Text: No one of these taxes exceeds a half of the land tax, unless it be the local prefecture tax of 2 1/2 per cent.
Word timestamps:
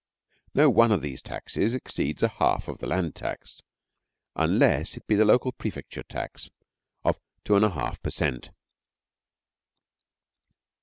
No 0.55 0.67
one 0.67 0.91
of 0.91 1.03
these 1.03 1.21
taxes 1.21 1.75
exceeds 1.75 2.23
a 2.23 2.27
half 2.27 2.67
of 2.67 2.79
the 2.79 2.87
land 2.87 3.13
tax, 3.13 3.61
unless 4.35 4.97
it 4.97 5.05
be 5.05 5.13
the 5.13 5.25
local 5.25 5.51
prefecture 5.51 6.01
tax 6.01 6.49
of 7.03 7.19
2 7.43 7.53
1/2 7.53 8.01
per 8.01 8.09
cent. 8.09 8.49